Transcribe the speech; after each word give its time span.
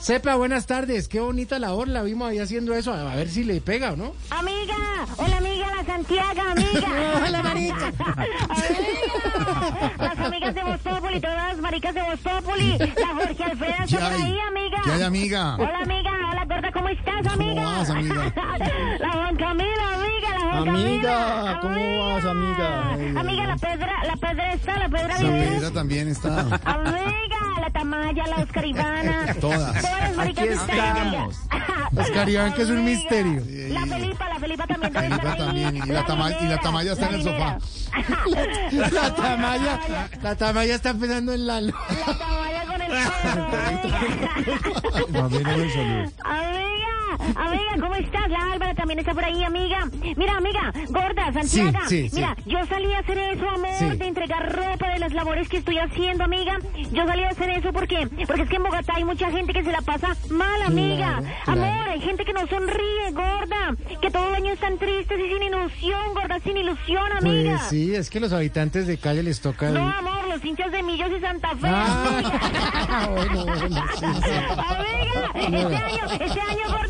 Sepa, 0.00 0.34
buenas 0.36 0.66
tardes. 0.66 1.08
Qué 1.08 1.20
bonita 1.20 1.58
labor 1.58 1.86
la 1.86 2.02
vimos 2.02 2.30
ahí 2.30 2.38
haciendo 2.38 2.74
eso. 2.74 2.92
A 2.92 3.14
ver 3.16 3.28
si 3.28 3.44
le 3.44 3.60
pega 3.60 3.92
o 3.92 3.96
no. 3.96 4.14
Amiga, 4.30 4.74
hola 5.18 5.36
amiga, 5.36 5.66
la 5.76 5.84
Santiago, 5.84 6.40
amiga. 6.40 7.22
Hola, 7.26 7.42
marica. 7.42 7.86
Amiga, 8.48 9.92
las 9.98 10.18
amigas 10.18 10.54
de 10.54 10.62
Vostópoli, 10.64 11.20
todas 11.20 11.36
las 11.36 11.58
maricas 11.58 11.94
de 11.94 12.02
Vostópoli. 12.02 12.78
La 12.78 13.08
Jorge 13.14 13.44
Alfreda 13.44 13.84
está 13.84 13.98
por 13.98 14.12
ahí, 14.12 14.38
amiga. 14.48 14.80
¿Qué 14.84 14.90
hay, 14.90 15.02
amiga? 15.02 15.56
Hola 15.56 15.78
amiga, 15.82 16.10
hola 16.32 16.44
gorda, 16.46 16.72
¿cómo 16.72 16.88
estás, 16.88 17.26
amiga? 17.26 17.62
vas, 17.62 17.90
amiga? 17.90 18.19
Amiga. 21.10 21.60
¿cómo 21.60 21.98
vas, 22.14 22.24
amiga? 22.24 22.90
Ay, 22.92 23.14
Amiga, 23.16 23.46
la 23.46 23.56
pedra, 23.56 23.92
la 24.04 24.16
pedra 24.16 24.52
está, 24.54 24.78
la 24.78 24.88
pedra 24.88 25.16
Esa 25.16 25.70
también 25.72 26.08
está. 26.08 26.40
Amiga, 26.40 27.38
la 27.60 27.70
Tamaya, 27.72 28.26
la 28.26 28.36
Oscar 28.36 28.64
Ivana. 28.66 29.34
Todas. 29.40 29.80
Todas 29.82 30.18
Aquí 30.18 30.40
están, 30.48 30.96
amiga. 30.98 31.28
Oscar 31.96 32.28
Iván, 32.28 32.52
que 32.54 32.62
es 32.62 32.70
un 32.70 32.78
Amiga. 32.78 32.98
misterio. 32.98 33.42
La 33.70 33.86
Felipa, 33.86 34.28
la 34.28 34.38
Felipa 34.40 34.66
también 34.66 34.92
La 34.92 35.00
Felipa 35.00 35.36
también, 35.36 35.76
y 35.76 35.80
la 35.86 36.04
Tama- 36.04 36.30
y 36.40 36.46
la 36.46 36.58
Tamaya 36.58 36.92
está 36.92 37.08
en 37.08 37.14
el 37.14 37.22
sofá. 37.22 37.58
La 38.72 39.14
Tamaya, 39.14 39.80
la 40.22 40.34
Tamaya 40.36 40.74
está 40.74 40.94
pensando 40.94 41.32
en 41.32 41.46
Lalo. 41.46 41.72
La 42.06 42.14
Tamaya 42.18 42.64
con 42.66 42.82
el 42.82 42.92
amiga. 42.92 43.10
Amiga, 45.24 46.59
amiga, 47.36 47.72
¿cómo 47.80 47.94
estás? 47.94 48.28
La 48.30 48.52
Álvara 48.52 48.74
también 48.74 48.98
está 49.00 49.12
por 49.14 49.24
ahí, 49.24 49.42
amiga. 49.44 49.86
Mira, 50.16 50.36
amiga, 50.36 50.72
gorda, 50.88 51.32
Santiago. 51.32 51.78
Sí, 51.88 52.08
sí, 52.08 52.16
Mira, 52.16 52.34
sí. 52.36 52.50
yo 52.50 52.58
salí 52.66 52.92
a 52.92 52.98
hacer 52.98 53.18
eso, 53.18 53.48
amor, 53.48 53.96
de 53.98 54.06
entregar 54.06 54.52
ropa 54.54 54.88
de 54.90 54.98
las 54.98 55.12
labores 55.12 55.48
que 55.48 55.58
estoy 55.58 55.78
haciendo, 55.78 56.24
amiga. 56.24 56.58
Yo 56.92 57.06
salí 57.06 57.22
a 57.24 57.28
hacer 57.28 57.50
eso 57.50 57.72
porque, 57.72 58.08
porque 58.26 58.42
es 58.42 58.48
que 58.48 58.56
en 58.56 58.62
Bogotá 58.62 58.94
hay 58.96 59.04
mucha 59.04 59.30
gente 59.30 59.52
que 59.52 59.62
se 59.64 59.72
la 59.72 59.80
pasa 59.82 60.16
mal, 60.30 60.62
amiga. 60.62 61.20
claro. 61.44 61.62
Amor, 61.62 61.88
hay 61.88 62.00
gente 62.00 62.24
que 62.24 62.32
no 62.32 62.46
sonríe, 62.46 63.10
gorda, 63.12 63.76
que 64.00 64.10
todo 64.10 64.28
el 64.28 64.34
año 64.34 64.52
están 64.52 64.78
tristes 64.78 65.18
y 65.18 65.28
sin 65.32 65.42
ilusión, 65.42 66.14
gorda, 66.14 66.38
sin 66.40 66.56
ilusión, 66.56 67.12
amiga. 67.18 67.56
Pues 67.58 67.68
sí, 67.68 67.94
es 67.94 68.10
que 68.10 68.20
los 68.20 68.32
habitantes 68.32 68.86
de 68.86 68.98
calle 68.98 69.22
les 69.22 69.40
toca. 69.40 69.70
No, 69.70 69.88
amor, 69.88 70.28
los 70.28 70.44
hinchas 70.44 70.70
de 70.72 70.82
Millos 70.82 71.10
y 71.16 71.20
Santa 71.20 71.50
Fe. 71.56 71.68
Ah, 71.68 73.08
bueno, 73.10 73.44
bueno. 73.44 73.80
Amiga, 75.34 75.60
este 75.60 75.76
año, 75.76 76.04
este 76.24 76.40
año, 76.40 76.62
gorda, 76.68 76.89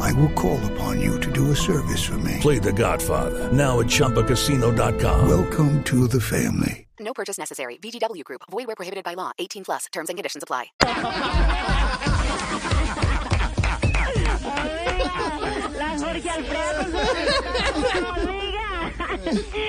I 0.00 0.12
will 0.12 0.30
call 0.32 0.60
upon 0.72 1.00
you 1.00 1.18
to 1.20 1.30
do 1.32 1.50
a 1.50 1.56
service 1.56 2.02
for 2.04 2.18
me. 2.18 2.38
Play 2.40 2.58
The 2.58 2.72
Godfather 2.72 3.50
now 3.52 3.80
at 3.80 3.86
ChumbaCasino.com. 3.86 5.28
Welcome 5.28 5.82
to 5.84 6.06
the 6.08 6.20
family. 6.20 6.86
No 7.00 7.12
purchase 7.12 7.38
necessary. 7.38 7.76
VGW 7.78 8.22
Group. 8.24 8.42
Void 8.50 8.66
were 8.68 8.76
prohibited 8.76 9.04
by 9.04 9.14
law. 9.14 9.32
18 9.38 9.64
plus. 9.64 9.86
Terms 9.92 10.08
and 10.10 10.16
conditions 10.18 10.42
apply. 10.44 10.70
La 15.78 15.98
Jorge 15.98 16.30
Alfredo 16.30 16.98
amiga. 18.22 18.60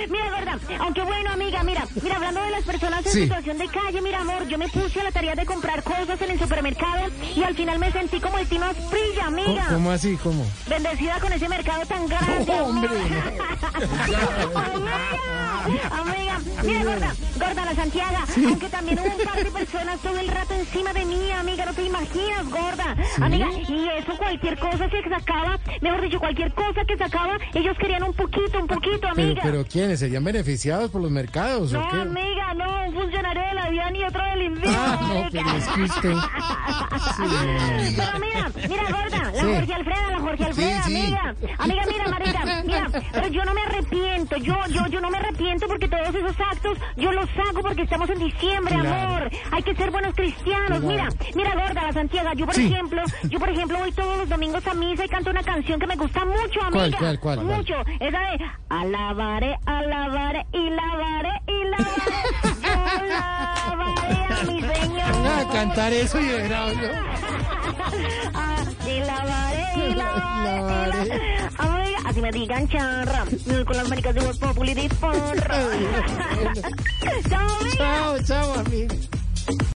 Mira, 0.09 0.29
gorda, 0.31 0.59
aunque 0.79 1.01
bueno, 1.03 1.31
amiga, 1.31 1.63
mira, 1.63 1.85
mira, 2.01 2.15
hablando 2.15 2.41
de 2.43 2.51
las 2.51 2.63
personas 2.63 3.05
en 3.05 3.11
Sí. 3.11 3.23
situación 3.23 3.57
de 3.57 3.67
calle, 3.67 4.01
mira, 4.01 4.21
amor, 4.21 4.47
yo 4.47 4.57
me 4.57 4.67
puse 4.69 4.99
a 4.99 5.03
la 5.03 5.11
tarea 5.11 5.35
de 5.35 5.45
comprar 5.45 5.81
cosas 5.83 6.21
en 6.21 6.31
el 6.31 6.39
supermercado 6.39 7.09
y 7.35 7.43
al 7.43 7.55
final 7.55 7.79
me 7.79 7.91
sentí 7.91 8.19
como 8.19 8.37
el 8.37 8.47
Tino 8.47 8.65
Asprilla, 8.65 9.14
¿Cómo, 9.14 9.14
amiga. 9.27 9.65
cómo 9.69 9.91
así? 9.91 10.17
¿Cómo? 10.17 10.45
Bendecida 10.69 11.19
con 11.19 11.31
ese 11.33 11.49
mercado 11.49 11.85
tan 11.85 12.07
grande. 12.07 12.51
hombre. 12.61 12.89
amiga, 14.55 15.89
amiga, 15.91 16.39
mira, 16.63 16.83
gorda, 16.83 17.15
gorda 17.39 17.65
la 17.65 17.75
Santiago, 17.75 18.17
aunque 18.47 18.69
también 18.69 18.99
hubo 18.99 19.15
un 19.15 19.25
par 19.25 19.43
de 19.43 19.51
personas 19.51 19.99
todo 19.99 20.17
el 20.19 20.27
rato 20.27 20.53
encima 20.53 20.93
de 20.93 21.05
mí, 21.05 21.31
amiga, 21.31 21.65
no 21.65 21.73
te 21.73 21.83
imaginas, 21.83 22.49
gorda. 22.49 22.95
Amiga, 23.21 23.47
y 23.67 23.87
eso 23.97 24.15
cualquier 24.17 24.57
cosa 24.59 24.87
que 24.89 25.01
sacaba, 25.09 25.59
mejor 25.81 26.01
dicho, 26.01 26.19
cualquier 26.19 26.53
cosa 26.53 26.85
que 26.87 26.97
sacaba, 26.97 27.37
ellos 27.53 27.77
querían 27.79 28.03
un 28.03 28.13
poquito, 28.13 28.59
un 28.59 28.67
poquito, 28.67 28.99
Pero, 29.01 29.11
amiga. 29.11 29.41
pero 29.43 29.65
¿quiénes? 29.65 29.99
¿Serían 29.99 30.23
beneficiados 30.23 30.91
por 30.91 31.01
los 31.01 31.11
mercados 31.11 31.73
o 31.73 31.79
no, 31.81 31.89
qué? 31.89 32.01
amiga, 32.01 32.53
no, 32.53 32.87
un 32.87 32.93
funcionario 32.93 33.41
de 33.43 33.53
la 33.53 33.69
vida 33.69 33.89
ni 33.91 34.03
otro 34.03 34.23
del 34.23 34.41
invierno. 34.43 34.74
No, 35.23 35.29
pero 35.31 35.49
es 35.57 35.67
que 35.67 35.81
usted... 35.83 36.13
Pero 37.17 38.19
mira, 38.19 38.51
mira, 38.67 38.83
gorda, 38.83 39.31
la 39.31 39.31
Sí. 39.35 39.53
Jorge 39.53 39.73
Alfreda, 39.73 40.11
la 40.11 40.19
Jorge 40.19 40.43
Alfreda, 40.45 40.83
sí. 40.83 40.95
amiga. 40.97 41.35
Amiga, 41.59 41.81
mira, 41.87 42.07
marica, 42.09 42.45
mira, 42.65 42.87
pero 43.11 43.27
yo 43.27 43.43
no 43.45 43.53
me 43.53 43.61
arrepiento, 43.61 44.37
yo, 44.37 44.55
yo, 44.69 44.87
yo 44.87 45.01
no 45.01 45.09
me 45.09 45.17
arrepiento 45.17 45.67
porque 45.67 45.87
todos 45.87 46.13
esos 46.15 46.35
actos 46.51 46.77
yo 46.97 47.11
los 47.11 47.25
hago 47.37 47.61
porque 47.61 47.81
estamos 47.83 48.09
en 48.09 48.19
diciembre, 48.19 48.75
Claro. 48.79 49.07
amor. 49.07 49.29
Hay 49.51 49.63
que 49.63 49.75
ser 49.75 49.91
buenos 49.91 50.13
cristianos. 50.15 50.79
Claro. 50.79 50.87
Mira, 50.87 51.09
mira, 51.35 51.53
gorda, 51.55 51.83
la 51.83 51.93
Santiago, 51.93 52.29
yo 52.35 52.45
por 52.45 52.55
ejemplo, 52.59 53.01
yo 53.23 53.39
por 53.39 53.49
ejemplo 53.49 53.77
voy 53.79 53.91
todos 53.91 54.17
los 54.19 54.29
domingos 54.29 54.65
a 54.67 54.73
misa 54.73 55.05
y 55.05 55.09
canto 55.09 55.29
una 55.31 55.43
canción 55.43 55.79
que 55.79 55.87
me 55.87 55.95
gusta 55.95 56.25
mucho, 56.25 56.61
amiga. 56.63 56.97
cuál, 56.97 57.19
cuál, 57.19 57.19
cuál? 57.19 57.41
Mucho. 57.45 57.75
Esa 57.99 58.19
de 58.19 58.45
alabaré, 58.69 59.57
alabaré 59.65 60.45
y 60.53 60.69
lavaré. 60.69 61.24
Cantar 65.55 65.93
eso 65.93 66.19
y 66.19 66.27
verá, 66.27 66.65
¿no? 66.73 66.89
Ah, 68.33 68.63
y 68.85 68.99
lavaré, 68.99 69.89
y 69.89 69.93
lavaré, 69.93 69.93
y 69.93 69.95
Lavaré. 69.95 71.07
lavaré. 71.07 71.49
Amiga, 71.57 71.99
así 72.05 72.21
me 72.21 72.31
digan 72.31 72.67
charra. 72.67 73.23
Con 73.65 73.77
las 73.77 73.87
maricas 73.89 74.15
de 74.15 74.21
Voz 74.21 74.37
Populi 74.37 74.73
de 74.73 74.89
porra. 74.89 75.57
Chao. 77.29 77.47
Chao, 77.77 78.19
chao, 78.23 78.53
amigo. 78.59 78.95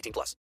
18 0.00 0.12
plus. 0.12 0.36